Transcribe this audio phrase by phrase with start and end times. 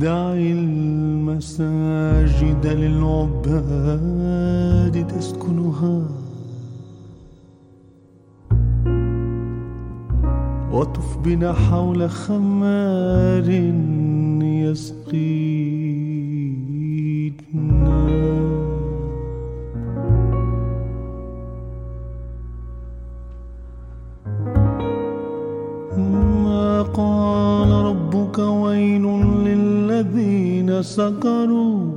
[0.00, 1.66] دعي المساجد
[2.66, 4.16] للعباد
[5.06, 6.02] تسكنها.
[10.72, 13.50] وطف بنا حول خمار
[14.42, 15.59] يسقينا
[30.89, 31.88] سكروا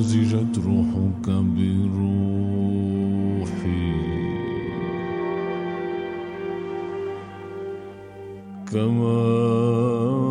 [0.00, 2.00] مزجت روحك بروحي.
[8.72, 10.29] كما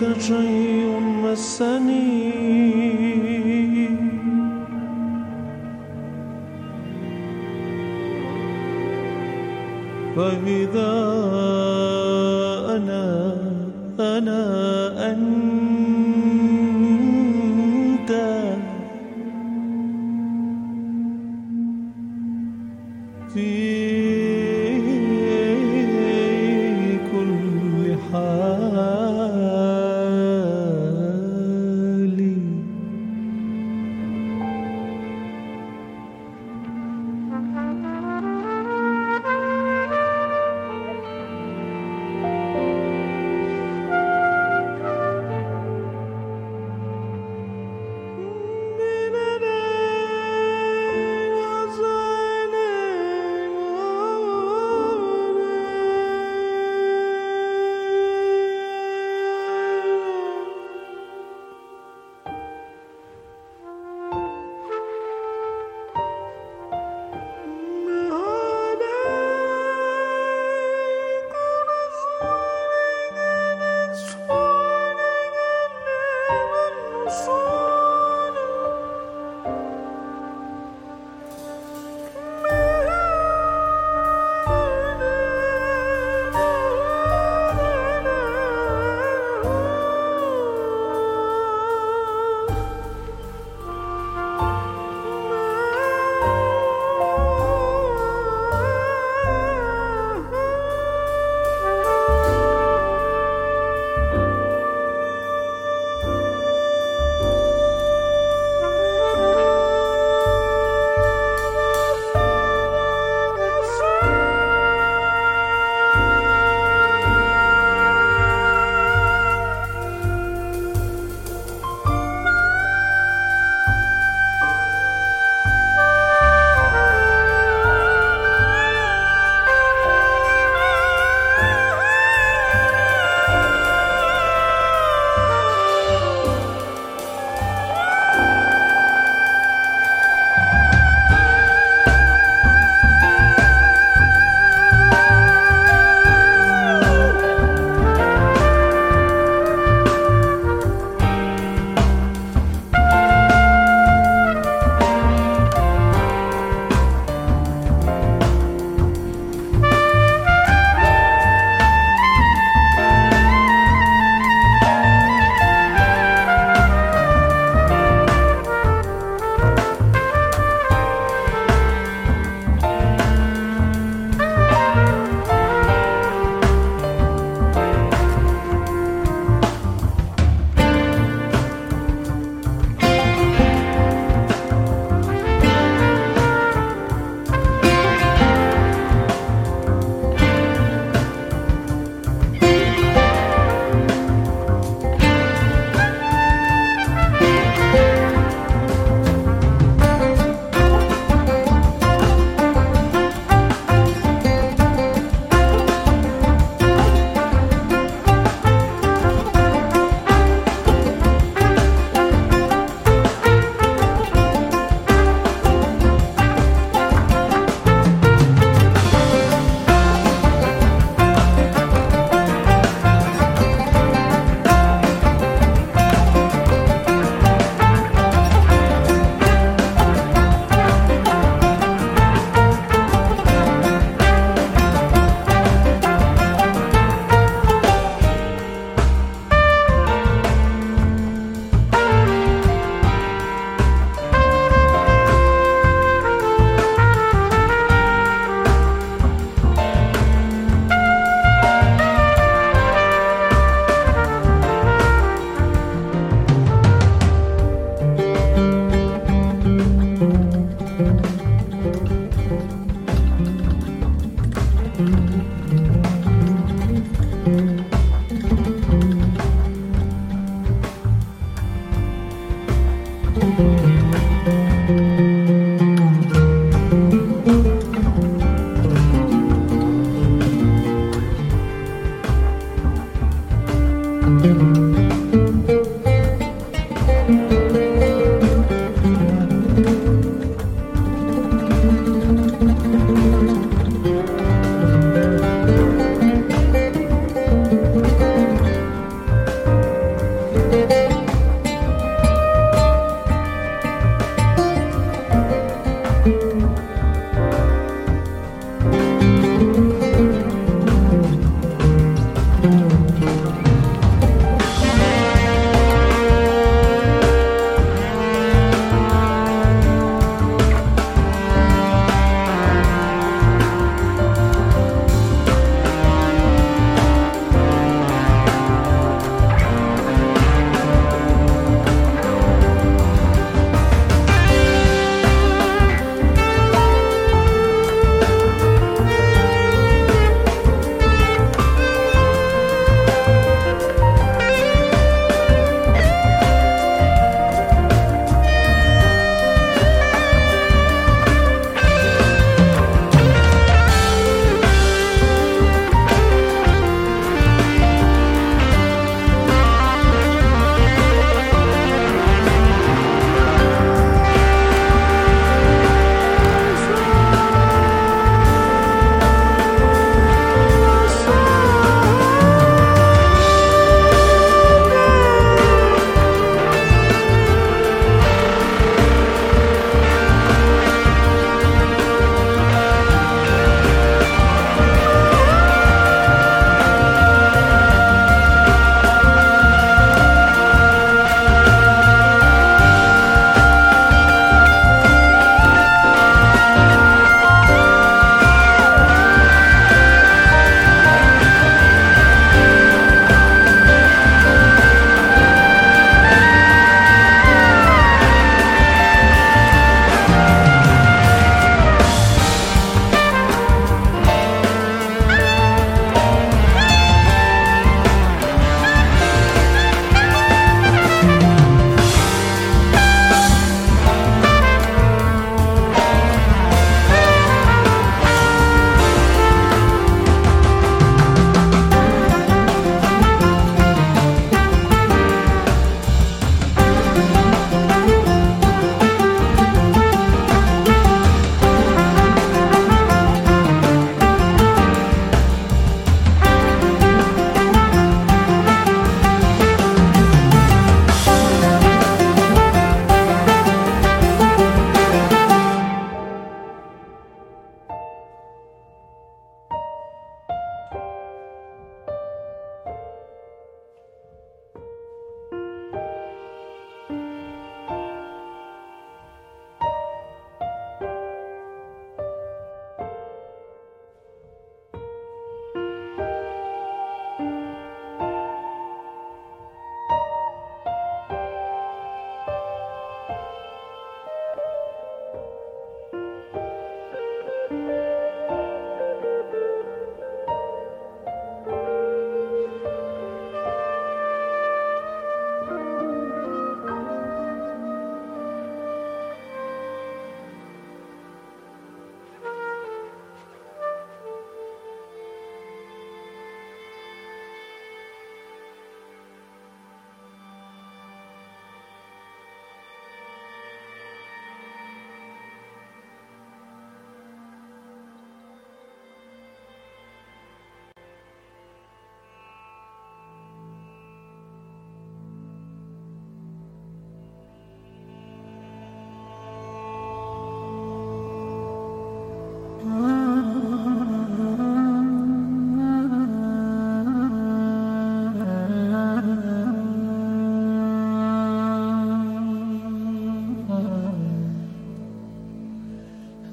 [0.00, 2.29] شيء مسني.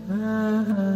[0.09, 0.86] Mm-hmm.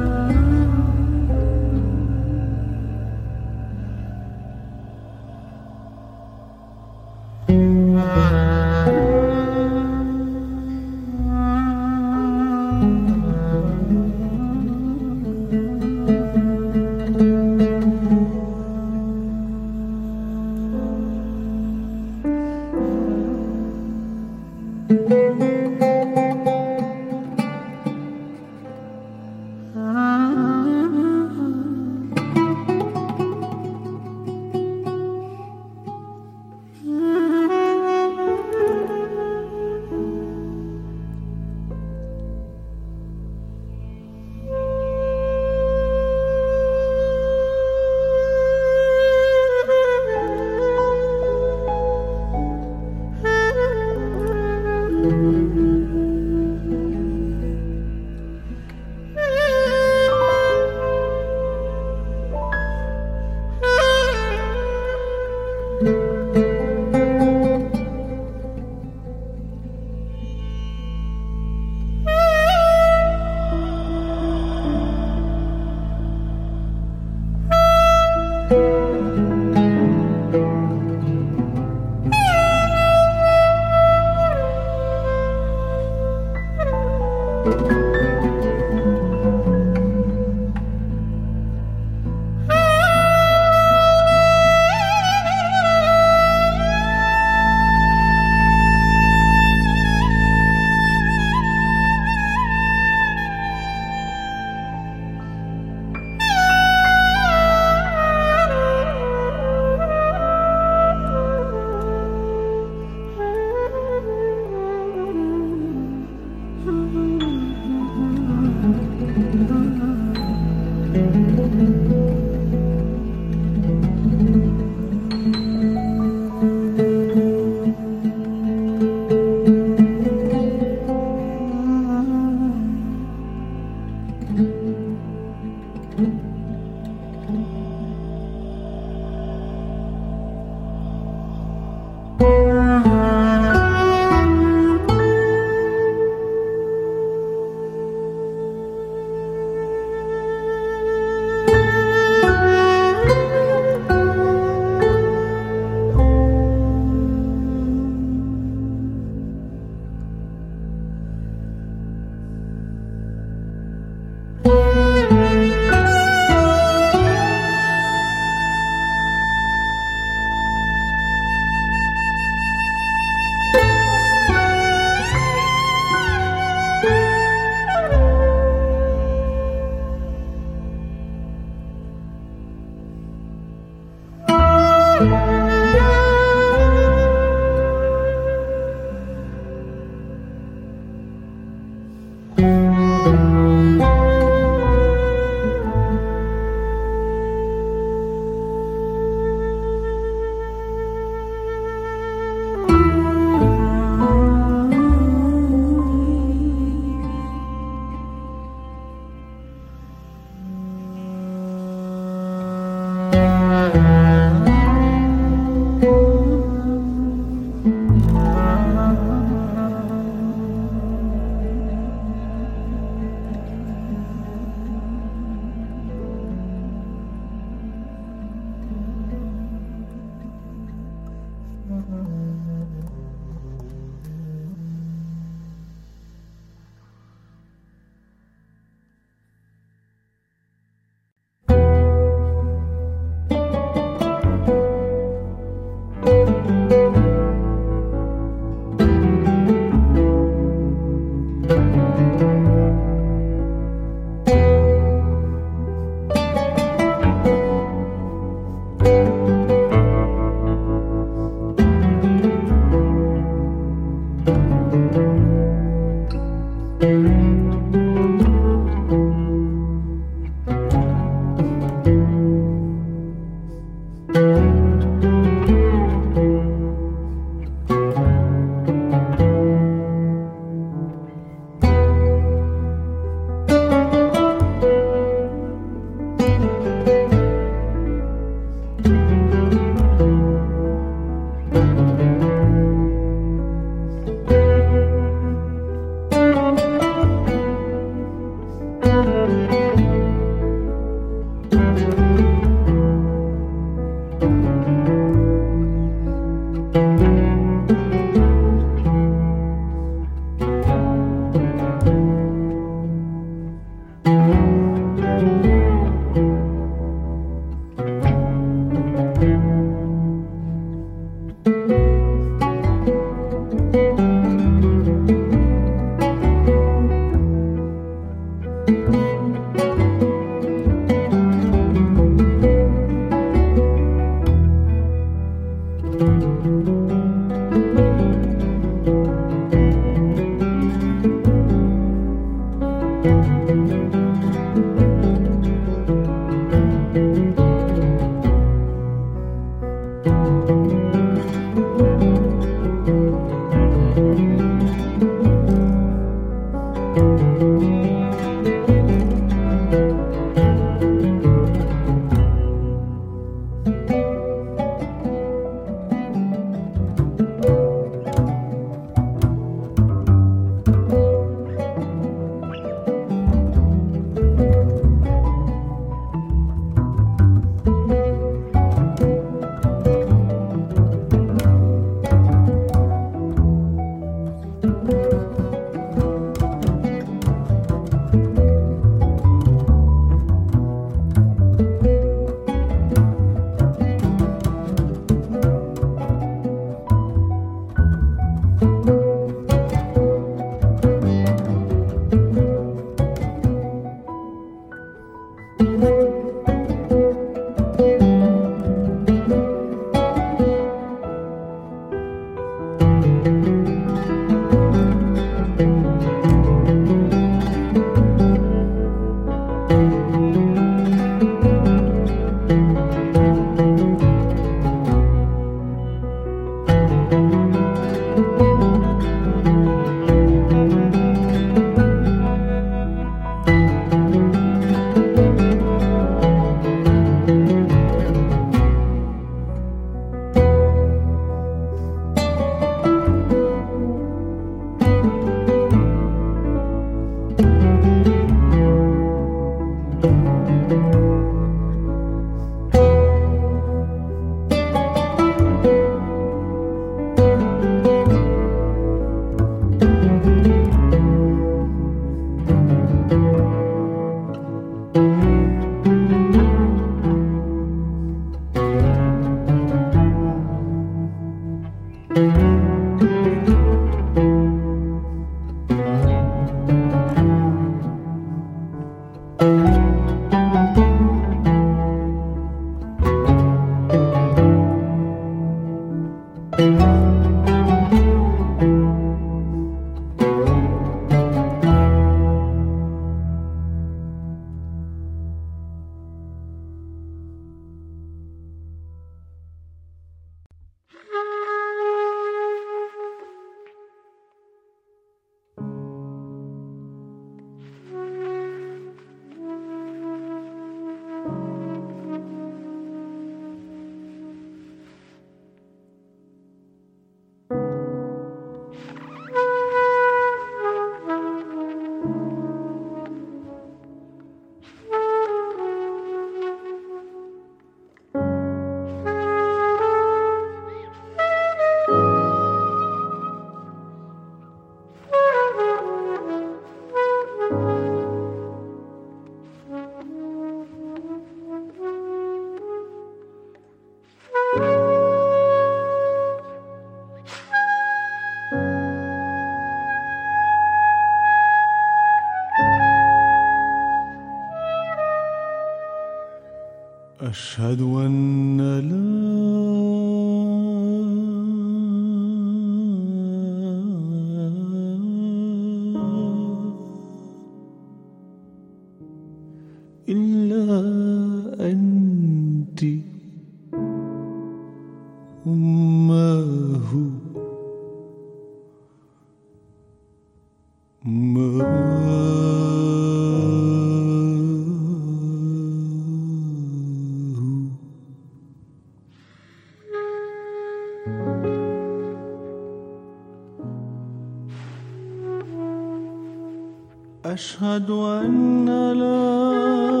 [597.33, 598.65] أشهد أن
[598.99, 600.00] لا